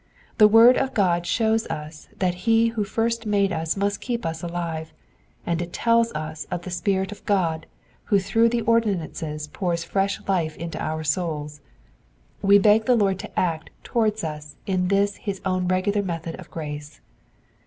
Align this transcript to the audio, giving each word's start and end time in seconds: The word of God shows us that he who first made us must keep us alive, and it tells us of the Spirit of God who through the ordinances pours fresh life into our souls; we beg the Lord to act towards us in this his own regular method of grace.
The 0.39 0.47
word 0.47 0.77
of 0.77 0.95
God 0.95 1.27
shows 1.27 1.67
us 1.67 2.07
that 2.17 2.33
he 2.49 2.69
who 2.69 2.83
first 2.83 3.27
made 3.27 3.51
us 3.53 3.77
must 3.77 4.01
keep 4.01 4.25
us 4.25 4.41
alive, 4.41 4.91
and 5.45 5.61
it 5.61 5.73
tells 5.73 6.11
us 6.13 6.45
of 6.49 6.63
the 6.63 6.71
Spirit 6.71 7.11
of 7.11 7.23
God 7.27 7.67
who 8.05 8.17
through 8.17 8.49
the 8.49 8.61
ordinances 8.63 9.45
pours 9.53 9.83
fresh 9.83 10.19
life 10.27 10.57
into 10.57 10.81
our 10.83 11.03
souls; 11.03 11.61
we 12.41 12.57
beg 12.57 12.85
the 12.85 12.95
Lord 12.95 13.19
to 13.19 13.39
act 13.39 13.69
towards 13.83 14.23
us 14.23 14.55
in 14.65 14.87
this 14.87 15.17
his 15.17 15.39
own 15.45 15.67
regular 15.67 16.01
method 16.01 16.33
of 16.39 16.49
grace. 16.49 16.99